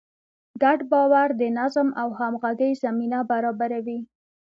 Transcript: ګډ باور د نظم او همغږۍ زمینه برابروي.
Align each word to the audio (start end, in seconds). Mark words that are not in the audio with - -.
ګډ 0.63 0.79
باور 0.91 1.29
د 1.41 1.43
نظم 1.59 1.87
او 2.01 2.09
همغږۍ 2.19 2.71
زمینه 2.83 3.19
برابروي. 3.31 3.99